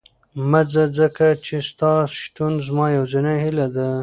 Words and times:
مه 0.49 0.61
ځه، 0.71 0.83
ځکه 0.99 1.25
چې 1.45 1.55
ستا 1.69 1.91
شتون 2.19 2.53
زما 2.67 2.85
یوازینۍ 2.97 3.37
هیله 3.43 3.67
ده. 3.75 3.89